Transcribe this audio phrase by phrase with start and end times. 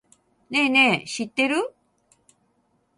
[0.49, 1.75] ねぇねぇ、知ってる？